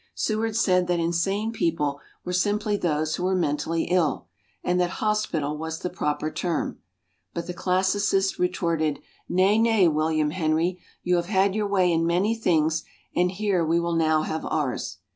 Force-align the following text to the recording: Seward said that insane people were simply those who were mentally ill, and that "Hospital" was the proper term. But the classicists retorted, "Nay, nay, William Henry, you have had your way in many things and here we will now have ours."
Seward 0.15 0.55
said 0.55 0.87
that 0.87 0.99
insane 0.99 1.51
people 1.51 1.99
were 2.25 2.33
simply 2.33 2.75
those 2.75 3.13
who 3.17 3.23
were 3.23 3.35
mentally 3.35 3.83
ill, 3.83 4.25
and 4.63 4.79
that 4.81 4.89
"Hospital" 4.97 5.55
was 5.55 5.77
the 5.77 5.91
proper 5.91 6.31
term. 6.31 6.79
But 7.35 7.45
the 7.45 7.53
classicists 7.53 8.39
retorted, 8.39 8.97
"Nay, 9.29 9.59
nay, 9.59 9.87
William 9.87 10.31
Henry, 10.31 10.79
you 11.03 11.17
have 11.17 11.27
had 11.27 11.53
your 11.53 11.67
way 11.67 11.91
in 11.93 12.07
many 12.07 12.33
things 12.33 12.83
and 13.15 13.29
here 13.29 13.63
we 13.63 13.79
will 13.79 13.95
now 13.95 14.23
have 14.23 14.43
ours." 14.43 14.97